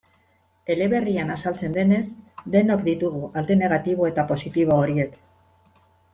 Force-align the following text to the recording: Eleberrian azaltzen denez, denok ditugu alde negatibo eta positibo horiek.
Eleberrian 0.75 1.33
azaltzen 1.33 1.75
denez, 1.75 1.99
denok 2.57 2.87
ditugu 2.89 3.23
alde 3.43 3.59
negatibo 3.61 4.09
eta 4.11 4.27
positibo 4.35 4.81
horiek. 4.87 5.17